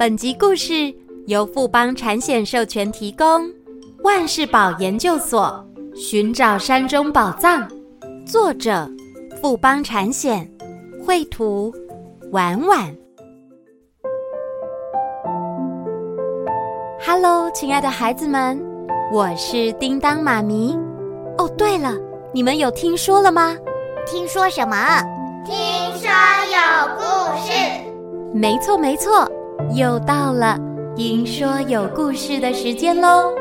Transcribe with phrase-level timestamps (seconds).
[0.00, 0.90] 本集故事
[1.26, 3.42] 由富邦产险授权提供，
[4.02, 5.62] 万事宝研究所
[5.94, 7.68] 寻找山中宝藏，
[8.24, 8.90] 作者
[9.42, 10.50] 富邦产险，
[11.04, 11.70] 绘图
[12.32, 12.96] 婉婉。
[17.04, 18.58] Hello，亲爱的孩子们，
[19.12, 20.74] 我是叮当妈咪。
[21.36, 21.94] 哦，对了，
[22.32, 23.54] 你们有听说了吗？
[24.06, 24.76] 听说什么？
[25.44, 25.54] 听
[25.98, 26.08] 说
[26.48, 27.52] 有故事。
[28.32, 29.30] 没错，没错。
[29.74, 30.58] 又到了
[30.96, 33.32] 听说有故事的时间喽！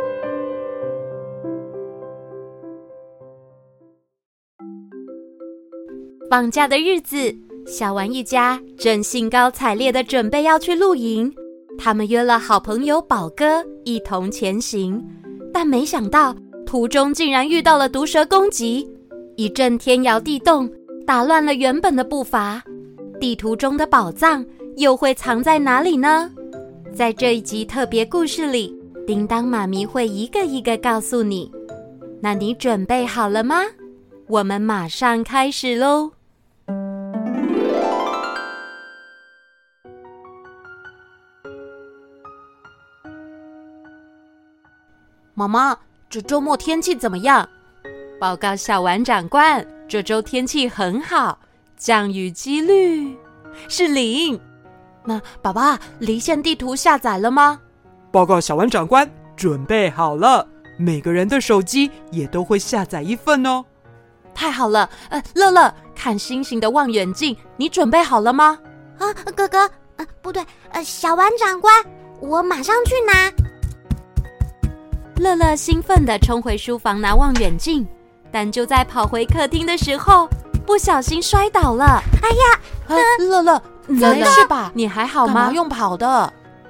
[6.29, 11.33] 放假的日子，小丸一家正兴高采烈地准备要去露营。
[11.79, 15.03] 他们约了好朋友宝哥一同前行，
[15.51, 18.87] 但没想到途中竟然遇到了毒蛇攻击，
[19.35, 20.69] 一阵天摇地动，
[21.07, 22.61] 打乱了原本的步伐。
[23.19, 24.45] 地图中的宝藏，
[24.79, 26.31] 又会藏在哪里呢？
[26.95, 28.73] 在这一集特别故事里，
[29.05, 31.51] 叮当妈咪会一个一个告诉你。
[32.21, 33.57] 那你准备好了吗？
[34.27, 36.13] 我们马上开始喽！
[45.33, 45.77] 妈妈，
[46.09, 47.45] 这周末天气怎么样？
[48.17, 51.37] 报告小丸长官，这周天气很好，
[51.75, 53.13] 降雨几率
[53.67, 54.39] 是零。
[55.09, 57.59] 那爸爸，离线地图下载了吗？
[58.11, 63.65] 报告小丸长官，准备好了，每个人的手机也都会下载一份哦。
[64.35, 68.59] 太好了，呃，乐乐，看星星的望远镜，你准备好了吗？
[68.99, 71.73] 啊，哥哥，呃，不对，呃，小丸长官，
[72.19, 73.33] 我马上去拿。
[75.15, 77.85] 乐乐兴奋地冲回书房拿望远镜，
[78.31, 80.29] 但就在跑回客厅的时候，
[80.67, 81.99] 不小心摔倒了。
[82.21, 83.59] 哎呀，呃，乐乐。
[83.89, 84.71] 没事吧？
[84.73, 85.51] 你还好吗？
[85.53, 86.07] 用跑的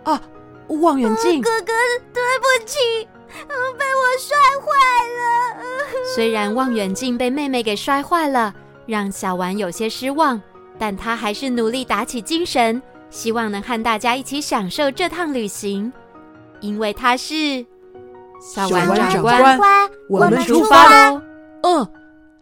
[0.03, 0.21] 啊，
[0.67, 1.41] 望远镜。
[1.41, 1.73] 哥哥，
[2.13, 2.77] 对不起，
[3.37, 4.67] 被我摔坏
[5.17, 5.63] 了。
[6.15, 8.53] 虽然望远镜被妹妹给摔坏了，
[8.85, 10.41] 让小丸有些失望，
[10.77, 15.91] 但他还是努力打起精神，希望能和大家一起享受这趟旅行。
[16.61, 17.65] 因为他是
[18.41, 21.21] 小丸长官，我们出发喽！
[21.63, 21.87] 嗯，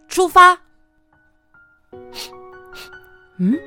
[0.07, 0.57] 出发。
[3.39, 3.57] 嗯。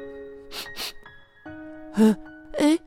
[1.94, 2.16] 呃，
[2.58, 2.78] 哎，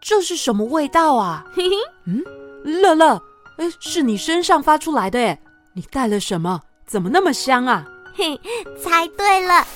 [0.00, 1.44] 这是什么味道啊？
[1.52, 2.22] 嘿嘿，嗯，
[2.64, 3.20] 乐乐，
[3.58, 5.40] 哎，是你身上发出来的哎，
[5.74, 6.60] 你带了什么？
[6.86, 7.84] 怎么那么香啊？
[8.14, 8.38] 嘿，
[8.82, 9.66] 猜对了，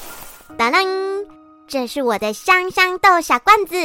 [0.56, 0.84] 当当，
[1.66, 3.76] 这是我的香香豆小罐子，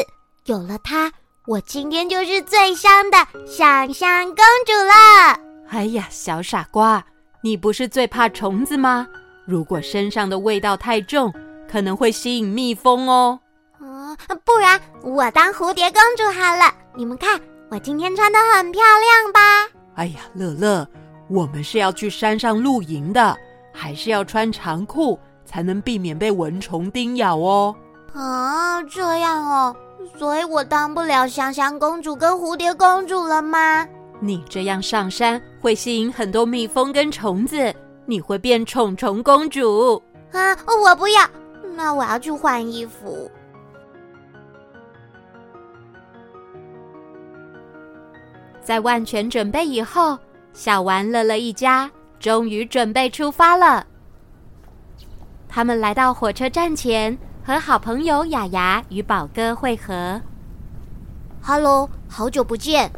[0.46, 1.12] 有了它，
[1.46, 4.36] 我今天就是最香的香香公
[4.66, 5.40] 主了。
[5.70, 7.04] 哎呀，小傻瓜，
[7.44, 9.08] 你不是最怕虫子吗？
[9.46, 11.34] 如果身上的味道太重，
[11.70, 13.40] 可能会吸引蜜蜂哦。
[14.46, 16.74] 不然我当蝴蝶公主好了。
[16.96, 19.40] 你们看，我今天穿的很漂亮吧？
[19.96, 20.88] 哎呀，乐乐，
[21.30, 23.38] 我们是要去山上露营的，
[23.74, 27.76] 还是要穿长裤才能避免被蚊虫叮咬哦？
[28.14, 29.76] 啊，这样哦，
[30.18, 33.88] 所以我当不了香香公主跟蝴蝶公主了吗？
[34.20, 37.74] 你这样上山会吸引很多蜜蜂跟虫子，
[38.06, 40.02] 你会变虫虫公主。
[40.32, 41.22] 啊，我不要，
[41.76, 43.30] 那我要去换衣服。
[48.70, 50.16] 在万全准备以后，
[50.54, 53.84] 小丸、乐乐一家终于准备出发了。
[55.48, 60.22] 他们来到火车站前，和好朋友雅雅与宝哥会合。
[61.42, 62.92] Hello，好久不见。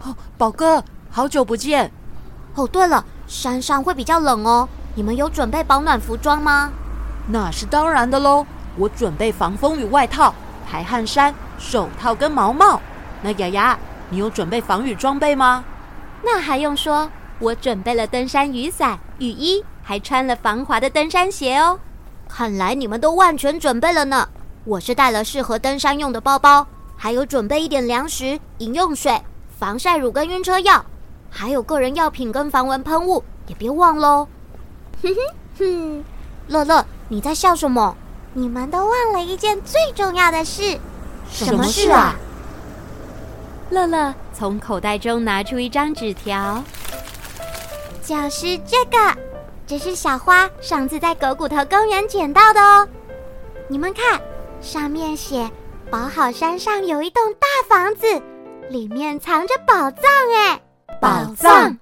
[0.00, 1.88] 哦，宝哥，好久不见。
[2.56, 6.72] 哦，对了，山上会比较冷哦，你们有准备保暖服装吗？
[7.28, 8.44] 那是当然的喽，
[8.76, 10.34] 我准备防风雨外套、
[10.68, 12.80] 排汗衫、手套跟毛帽。
[13.22, 13.78] 那雅雅。
[14.12, 15.64] 你有准备防雨装备吗？
[16.22, 21.80] 那还用说，我准备了登山雨伞、雨衣，还穿了防滑的登山鞋哦。
[22.28, 24.28] 看来你们都万全准备了呢。
[24.64, 29.18] 我是带了适合登山用的包包，还有准备一点粮食、饮用水、
[29.58, 30.84] 防晒乳跟晕车药，
[31.30, 34.28] 还有个人药品跟防蚊喷雾，也别忘喽。
[35.02, 35.20] 哼哼
[35.58, 36.04] 哼，
[36.48, 37.96] 乐乐，你在笑什么？
[38.34, 40.78] 你们都忘了一件最重要的事。
[41.30, 42.14] 什么事啊？
[43.72, 46.62] 乐乐从口袋中拿出一张纸条，
[48.04, 49.16] 就是这个，
[49.66, 52.86] 这是小花上次在狗骨头公园捡到的哦。
[53.68, 54.20] 你们看，
[54.60, 55.50] 上面写
[55.90, 58.06] “宝好山上有一栋大房子，
[58.68, 60.02] 里面藏着宝藏”。
[60.36, 60.60] 哎，
[61.00, 61.74] 宝藏！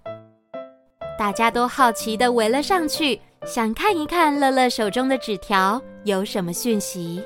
[1.18, 7.20] 大家都好奇的围了上去，想看一看乐乐手中的纸条有什么讯息。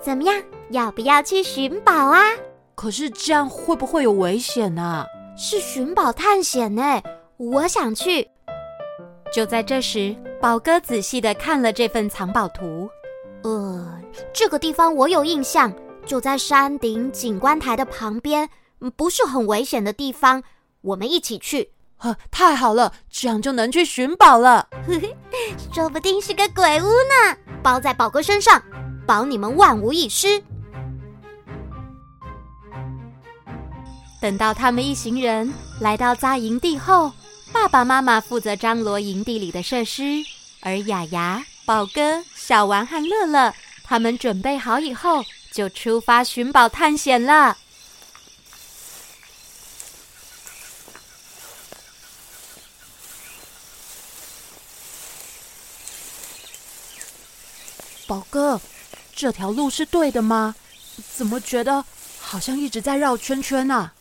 [0.00, 0.34] 怎么样？
[0.70, 2.20] 要不要去寻宝啊？
[2.76, 5.06] 可是这样会不会有危险啊？
[5.34, 7.02] 是寻宝探险呢，
[7.38, 8.28] 我想去。
[9.32, 12.88] 就在这时，宝哥仔细地看了这份藏宝图。
[13.42, 13.98] 呃，
[14.32, 15.72] 这个地方我有印象，
[16.04, 18.48] 就在山顶景观台的旁边，
[18.94, 20.42] 不是很危险的地方。
[20.82, 21.72] 我们一起去。
[21.96, 24.68] 呵，太好了，这样就能去寻宝了。
[24.86, 25.14] 呵呵，
[25.72, 28.62] 说不定是个鬼屋呢，包在宝哥身上，
[29.06, 30.42] 保你们万无一失。
[34.26, 37.12] 等到他们一行人来到扎营地后，
[37.52, 40.02] 爸爸妈妈负责张罗营地里的设施，
[40.62, 47.56] 而雅雅、宝哥、小丸和乐乐他们准备好以后，就出发寻宝探险了。
[58.08, 58.60] 宝哥，
[59.14, 60.56] 这条路是对的吗？
[61.14, 61.84] 怎么觉得
[62.18, 63.92] 好像一直在绕圈圈啊？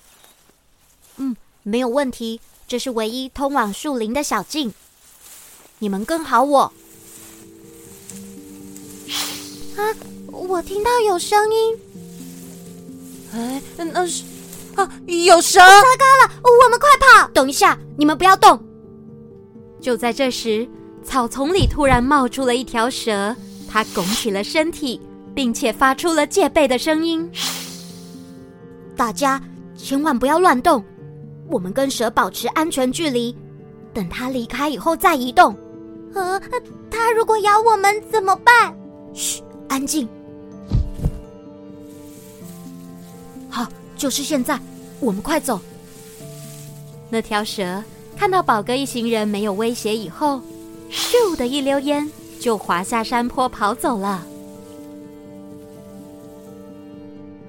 [1.66, 4.74] 嗯，没有问题，这是唯一通往树林的小径。
[5.80, 6.72] 你们跟好我。
[9.76, 9.82] 啊，
[10.32, 11.78] 我听到有声音。
[13.34, 14.24] 哎，那是
[14.76, 15.60] 啊，有蛇！
[15.60, 17.28] 糟糕了，我们快跑！
[17.34, 18.58] 等一下，你们不要动。
[19.82, 20.68] 就在这时，
[21.04, 23.36] 草丛里突然冒出了一条蛇。
[23.68, 25.02] 它拱起了身体，
[25.36, 27.30] 并且发出了戒备的声音。
[28.96, 29.42] 大家
[29.76, 30.82] 千万不要乱动，
[31.48, 33.36] 我们跟蛇保持安全距离，
[33.94, 35.56] 等它离开以后再移动。
[36.14, 36.42] 呃，
[36.90, 38.76] 它如果咬我们怎么办？
[39.14, 40.08] 嘘，安静。
[43.50, 44.60] 好，就是现在，
[45.00, 45.60] 我们快走。
[47.10, 47.84] 那条蛇
[48.18, 50.42] 看到宝哥一行人没有威胁以后，
[50.90, 52.10] 咻的一溜烟。
[52.38, 54.24] 就滑下山坡跑走了。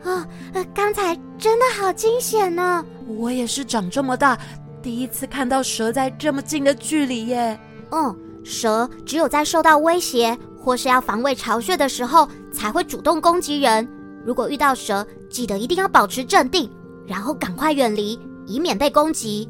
[0.02, 0.26] 啊，
[0.72, 2.82] 刚才真的好惊险呢！
[3.06, 4.36] 我也是长这么大
[4.82, 7.58] 第一次看到蛇在这么近的距离耶。
[7.90, 13.88] 嗯，蛇只有在受到威胁或是要防卫巢穴的时候才会主动攻击人。
[14.24, 16.70] 如果遇到蛇，记得一定要保持镇定，
[17.06, 19.48] 然后赶快远离，以免被攻击。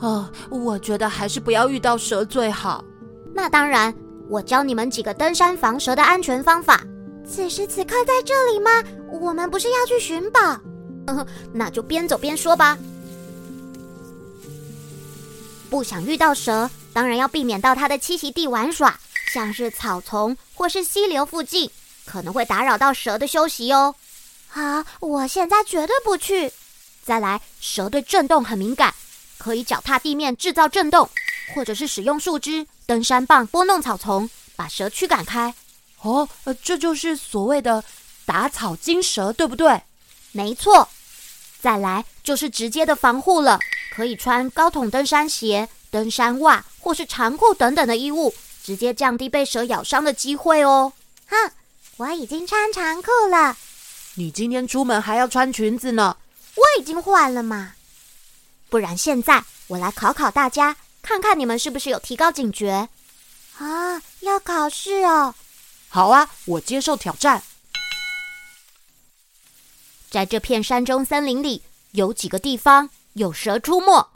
[0.00, 2.84] 哦，我觉得还是不要遇到蛇最好。
[3.34, 3.94] 那当然。
[4.28, 6.82] 我教你们几个登山防蛇的安全方法。
[7.24, 8.82] 此时此刻在这里吗？
[9.20, 10.40] 我们不是要去寻宝？
[11.06, 11.24] 嗯，
[11.54, 12.76] 那就边走边说吧。
[15.68, 18.98] 不想遇到蛇，当然要避免到它的栖息地玩耍，
[19.32, 21.70] 像是草丛或是溪流附近，
[22.04, 23.94] 可能会打扰到蛇的休息哦。
[24.48, 26.52] 好，我现在绝对不去。
[27.04, 28.94] 再来，蛇对震动很敏感，
[29.38, 31.08] 可以脚踏地面制造震动。
[31.54, 35.54] 或者是使用树枝、登山棒拨弄草丛，把蛇驱赶开。
[36.02, 37.84] 哦，呃，这就是所谓的
[38.24, 39.80] 打草惊蛇，对不对？
[40.32, 40.88] 没错。
[41.60, 43.60] 再来就是直接的防护了，
[43.96, 50.92] 可以穿高筒登山鞋、登山袜或是长裤等等的衣物，直接降低被蛇咬伤的机会哦。
[51.28, 51.50] 哼，
[51.96, 53.56] 我已经穿长裤了。
[54.16, 56.18] 你今天出门还要穿裙子呢？
[56.56, 57.72] 我已经换了嘛。
[58.68, 60.76] 不然现在我来考考大家。
[61.00, 62.90] 看看你们是不是有提高警觉
[63.56, 64.02] 啊？
[64.20, 65.34] 要考试哦。
[65.88, 67.42] 好啊，我接受挑战。
[70.10, 74.06] 在这片山中森林里，有几个地方有蛇出没。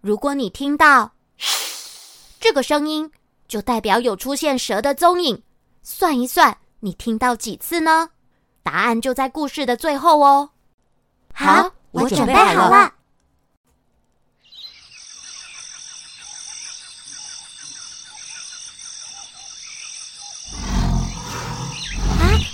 [0.00, 1.12] 如果你听到
[2.40, 3.10] 这个声音，
[3.46, 5.42] 就代表有出现蛇的踪影。
[5.82, 8.08] 算一算，你听到几次呢？
[8.62, 10.48] 答案就在故事的最后哦。
[11.34, 12.94] 好，我准备好了。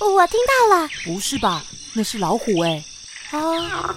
[0.00, 1.62] 我听到了，不是吧？
[1.94, 2.82] 那是老虎哎！
[3.30, 3.94] 啊！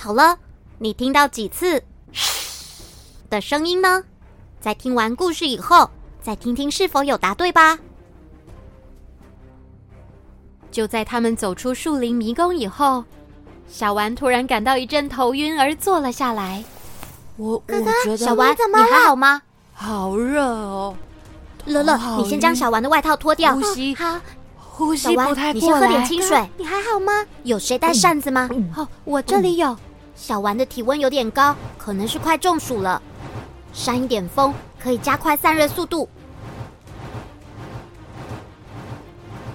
[0.00, 0.38] 好了，
[0.78, 1.82] 你听到几次
[3.28, 4.04] 的声音呢？
[4.60, 5.90] 在听完故事以后，
[6.22, 7.76] 再听听是否有答对吧。
[10.70, 13.02] 就在他们走出树林迷宫以后，
[13.66, 16.62] 小丸突然感到一阵头晕，而坐了下来。
[17.36, 18.84] 我哥哥，我觉得小丸怎么了？
[18.84, 19.42] 你还好吗？
[19.74, 20.94] 好热哦！
[21.64, 23.56] 乐乐，你先将小丸的外套脱掉。
[23.56, 24.20] 呼吸，好，
[24.56, 25.52] 呼吸不太过来。
[25.54, 26.48] 你先喝点清水。
[26.56, 27.26] 你还好吗？
[27.42, 28.48] 有谁带扇子吗？
[28.52, 29.76] 嗯、哦，我这里有。
[30.18, 33.00] 小丸的体温有点高，可能是快中暑了。
[33.72, 36.08] 扇一点风，可以加快散热速度。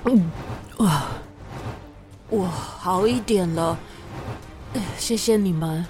[0.05, 0.31] 嗯，
[0.77, 1.03] 哇，
[2.29, 3.77] 我好一点了，
[4.97, 5.85] 谢谢你们。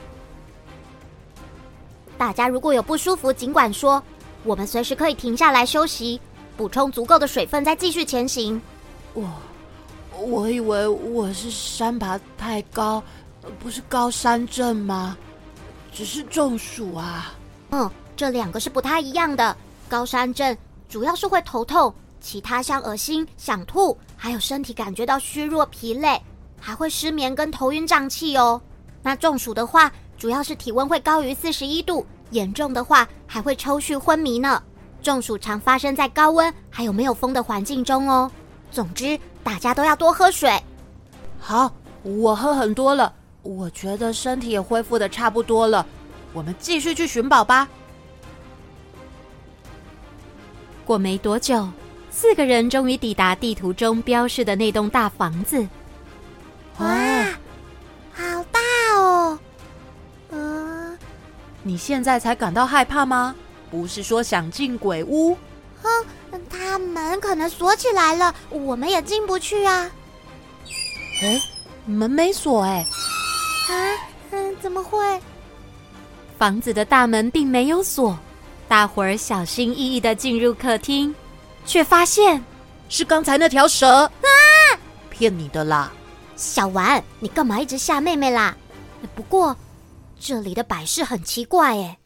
[2.18, 4.02] 大家如果有不舒服，尽管说，
[4.44, 6.20] 我们随时可以停下来休息，
[6.58, 8.60] 补充足够的水分，再继续前行。
[9.14, 9.30] 我，
[10.18, 13.04] 我以为我是山爬太高，
[13.60, 15.18] 不是高山症吗？
[15.92, 17.34] 只是中暑啊。
[17.72, 19.56] 嗯，这两个是不太一样的。
[19.88, 20.58] 高山症
[20.90, 21.94] 主要是会头痛。
[22.20, 26.22] 其他像恶心、想吐，还有身体感觉到虚弱、疲累，
[26.58, 28.62] 还会失眠跟头晕胀气哦。
[29.02, 34.64] 那中暑的话，主要是体温会高于四十一度，严重的话还会抽搐、昏迷呢。
[35.02, 38.32] 中暑常发生在高温还有没有风的环境中哦。
[38.72, 40.58] 总之，大家都要多喝水。
[41.42, 41.70] 好，
[42.04, 45.86] 我喝很多了，我觉得身体也恢复的差不多了。
[46.34, 47.68] 我们继续去寻宝吧。
[50.84, 51.70] 过没多久。
[52.10, 55.68] 四个人终于抵达地图中标示的那栋大房子。
[56.78, 56.88] 哇，
[58.14, 58.60] 好大
[58.96, 59.40] 哦！
[60.30, 60.98] 嗯，
[61.64, 63.36] 你现在才感到害怕吗？
[63.72, 65.36] 不是说想进鬼屋？
[65.82, 65.90] 哼，
[66.52, 69.90] 他门可能锁起来了，我们也进不去啊。
[71.24, 71.42] 哎，
[71.88, 72.86] 门没锁哎。
[73.70, 73.74] 啊，
[74.32, 75.22] 嗯，怎么会？
[76.38, 78.18] 房子的大门并没有锁，
[78.68, 81.14] 大伙儿小心翼翼的进入客厅。
[81.66, 82.44] 却发现
[82.90, 84.10] 是刚才那条蛇啊！
[85.10, 85.90] 骗你的啦，
[86.36, 88.54] 小丸，你干嘛一直吓妹妹啦？
[89.16, 89.56] 不过
[90.20, 91.98] 这里的摆设很奇怪哎，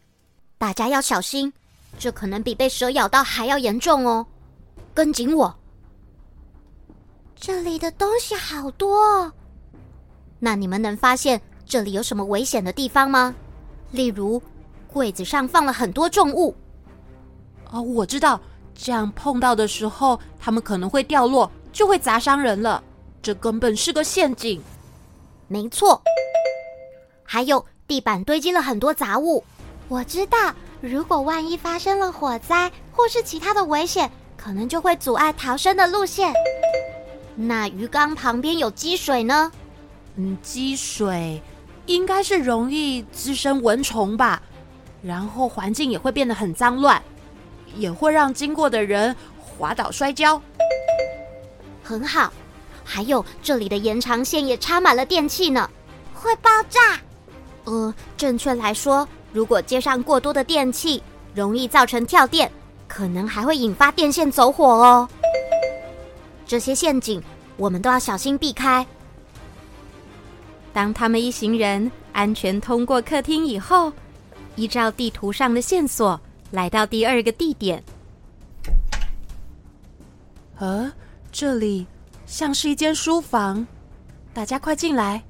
[0.59, 1.51] 大家要小心，
[1.97, 4.23] 这可能比被蛇咬到还要严重哦。
[4.93, 5.51] 跟紧我，
[7.35, 9.33] 这里的东西好多哦。
[10.39, 13.33] 那你们能发现这里有什么危险的地方吗？
[13.91, 14.41] 例如
[14.87, 16.55] 柜子上放了很多重物。
[17.71, 18.39] 哦，我知道。
[18.79, 22.83] 这样碰到的时候，他们可能会掉落，就会砸伤人了。
[23.23, 24.61] 这根本是个陷阱。
[25.47, 25.99] 没错，
[27.23, 29.43] 还有地板堆积了很多杂物。
[29.87, 36.31] 我知道，如果万一发生了火灾或是其他的危险，可能就会阻碍逃生的路线。
[37.35, 39.51] 那鱼缸旁边有积水呢？
[40.17, 41.41] 嗯，积水
[41.85, 44.41] 应该是容易滋生蚊虫吧，
[45.01, 47.01] 然后环境也会变得很脏乱。
[47.75, 50.41] 也会让经过的人滑倒摔跤。
[51.83, 52.31] 很好，
[52.83, 55.69] 还有这里的延长线也插满了电器呢，
[56.13, 56.99] 会爆炸。
[57.65, 61.03] 呃，正确来说，如果接上过多的电器，
[61.35, 62.49] 容易造成跳电，
[62.87, 65.07] 可能还会引发电线走火哦。
[66.47, 67.21] 这些陷阱
[67.57, 68.87] 我们都要小心避开。
[70.77, 73.91] 当他们一行人安全通过客厅以后，
[74.55, 76.21] 依照地图上的线索。
[76.51, 77.83] 来到第二个地点，
[80.59, 80.93] 呃，
[81.31, 81.87] 这里
[82.27, 83.65] 像是一间书房，
[84.35, 85.23] 大家快进来。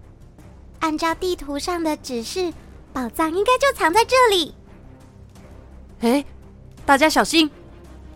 [0.80, 2.54] 按照地图上的指示，
[2.92, 4.54] 宝藏应该就藏在这里。
[6.01, 6.25] 哎，
[6.86, 7.50] 大家小心！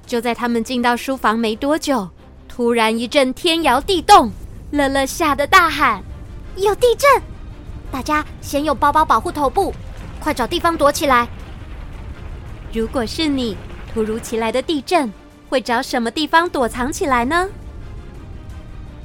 [0.05, 2.09] 就在他们进到书房没多久，
[2.49, 4.29] 突然一阵天摇地动，
[4.71, 6.03] 乐乐吓得大喊
[6.55, 7.09] ：“有地震！”
[7.91, 9.73] 大家先用包包保护头部，
[10.19, 11.27] 快找地方躲起来。
[12.73, 13.57] 如果是你，
[13.93, 15.11] 突如其来的地震，
[15.49, 17.49] 会找什么地方躲藏起来呢？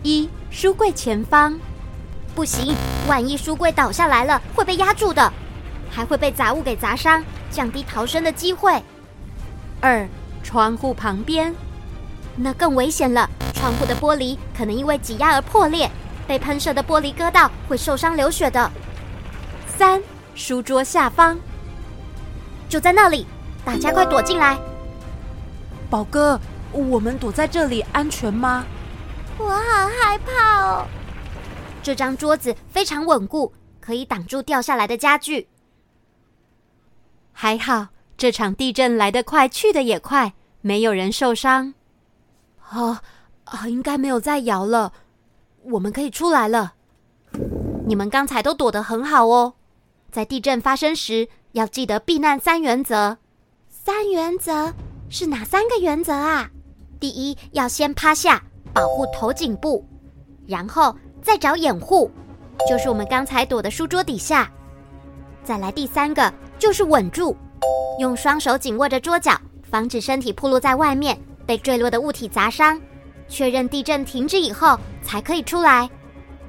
[0.03, 1.59] 一、书柜前方。
[2.35, 2.77] 不行，
[3.09, 5.33] 万一书柜倒下来了，会被压住的，
[5.91, 8.81] 还会被杂物给砸伤，降低逃生的机会。
[9.81, 10.07] 二、
[10.45, 11.55] 窗户旁边。
[12.37, 15.91] 那更危险了，窗户的玻璃可能因为挤压而破裂，
[16.27, 18.71] 被喷射的玻璃割到，会受伤流血的。
[19.67, 20.03] 三、
[20.35, 21.39] 书桌下方。
[22.69, 23.27] 就在那里。
[23.65, 24.57] 大家快躲进来！
[25.91, 26.41] 宝哥，
[26.71, 28.65] 我们躲在这里安全吗？
[29.39, 30.87] 我好害怕哦。
[31.83, 35.49] 这张桌子非常稳固，可以挡住掉下来的家具。
[37.33, 41.75] 还好，这场地震来得快，去得也快，没有人受伤。
[42.69, 43.03] 啊
[43.47, 44.93] 啊，应该没有再摇了，
[45.71, 46.75] 我们可以出来了。
[47.87, 49.55] 你们刚才都躲得很好哦。
[50.11, 53.19] 在地震发生时，要记得避难三原则。
[53.69, 54.73] 三原则
[55.09, 56.51] 是哪三个原则啊？
[56.99, 58.43] 第一，要先趴下，
[58.73, 59.85] 保护头颈部，
[60.47, 62.11] 然后再找掩护，
[62.69, 64.51] 就是我们刚才躲的书桌底下。
[65.45, 67.37] 再来第三个，就是稳住，
[68.01, 72.81] 用双手紧握着桌角，防止身体暴露在外面，被坠落的物体砸伤。
[73.29, 75.89] 确认地震停止以后才可以出来。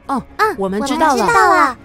[0.07, 1.27] 哦，嗯，我们知道了。
[1.27, 1.77] 知道了。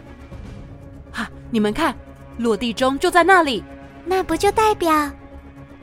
[1.13, 1.95] 哈，你们看，
[2.39, 3.65] 落地钟就在那里。
[4.05, 5.11] 那不就代表……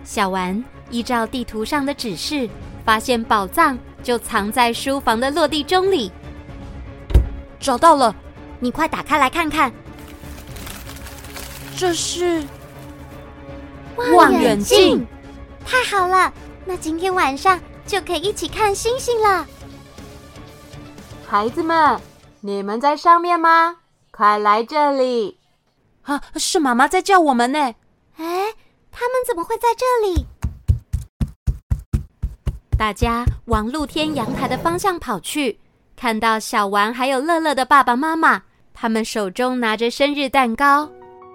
[0.03, 2.49] 小丸依照地图上的指示，
[2.85, 6.11] 发现宝藏就藏在书房的落地钟里。
[7.59, 8.15] 找到了，
[8.59, 9.71] 你快打开来看看。
[11.75, 12.43] 这是
[14.15, 15.05] 望远镜。
[15.65, 16.33] 太好了，
[16.65, 19.45] 那今天晚上就可以一起看星星了。
[21.27, 21.99] 孩子们，
[22.39, 23.75] 你们在上面吗？
[24.11, 25.39] 快来这里！
[26.03, 27.57] 啊，是妈妈在叫我们呢。
[28.17, 28.53] 哎，
[28.91, 30.23] 他们怎么会在这里？
[32.77, 35.59] 大家往露天阳台的方向跑去，
[35.95, 38.39] 看到小丸还有乐乐的爸爸妈妈，
[38.71, 40.87] 他们手中拿着生日蛋糕。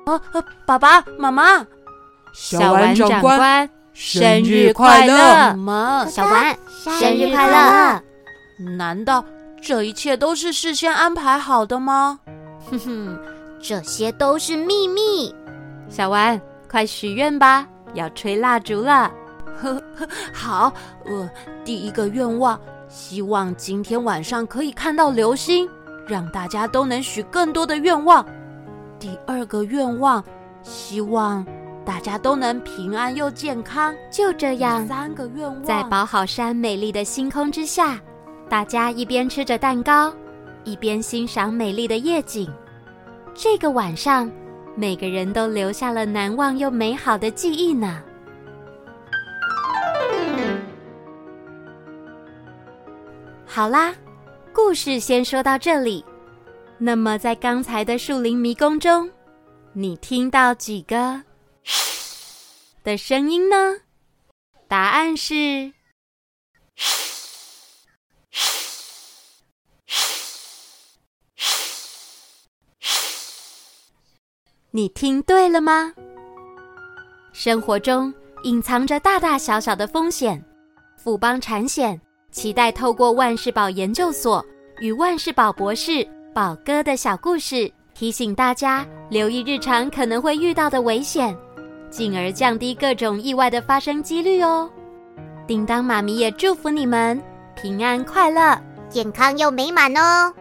[0.07, 0.21] 哦，
[0.65, 1.67] 爸爸妈妈，
[2.33, 3.69] 小丸长官。
[3.95, 6.05] 生日快乐，妈！
[6.07, 6.55] 小丸，
[6.99, 8.03] 生日快乐！
[8.77, 9.25] 难道
[9.63, 12.19] 这一切都是事先安排好的吗？
[12.69, 13.19] 哼哼，
[13.63, 15.33] 这些都是秘密。
[15.89, 19.09] 小丸，快许愿吧，要吹蜡烛了。
[19.63, 20.73] 呵呵，好，
[21.07, 21.31] 呃，
[21.65, 25.69] 第一个愿望，希望今天晚上可以看到流星，
[26.09, 28.27] 让大家都能许更多的愿望。
[28.99, 30.23] 第二个愿望，
[30.65, 31.47] 希望。
[31.85, 34.87] 大家都能平安又健康，就这样。
[34.87, 38.01] 三个愿望，在宝好山美丽的星空之下，
[38.49, 40.13] 大家一边吃着蛋糕，
[40.65, 42.51] 一边欣赏美丽的夜景。
[43.35, 44.31] 这个晚上，
[44.75, 48.03] 每个人都留下了难忘又美好的记忆呢。
[53.45, 53.95] 好啦，
[54.53, 56.05] 故事先说到这里。
[56.79, 59.09] 那么，在刚才的树林迷宫中，
[59.73, 61.23] 你听到几个？
[62.83, 63.81] 的声音呢？
[64.69, 65.73] 答案是，
[74.71, 75.95] 你听对了吗？
[77.33, 78.13] 生活中
[78.43, 80.45] 隐藏着大大小小的风险，
[80.99, 84.45] 富邦产险期待透过万事宝研究所
[84.81, 91.37] 与万事宝博士宝哥的小故事，提醒大家留意日常可能会遇到的危险。
[91.95, 94.69] 进而降低各种意外的发生几率哦。
[95.47, 97.23] 叮当妈咪也祝福你们
[97.55, 100.35] 平安快乐、健康又美满哦。